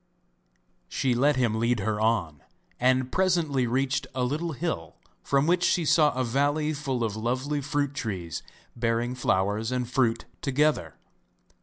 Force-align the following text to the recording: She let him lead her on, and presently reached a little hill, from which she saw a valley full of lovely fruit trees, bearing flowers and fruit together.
She 0.89 1.13
let 1.13 1.35
him 1.35 1.59
lead 1.59 1.81
her 1.81 2.01
on, 2.01 2.41
and 2.79 3.11
presently 3.11 3.67
reached 3.67 4.07
a 4.15 4.23
little 4.23 4.53
hill, 4.53 4.95
from 5.21 5.45
which 5.45 5.61
she 5.63 5.85
saw 5.85 6.11
a 6.15 6.23
valley 6.23 6.73
full 6.73 7.03
of 7.03 7.15
lovely 7.15 7.61
fruit 7.61 7.93
trees, 7.93 8.41
bearing 8.75 9.13
flowers 9.13 9.71
and 9.71 9.87
fruit 9.87 10.25
together. 10.41 10.95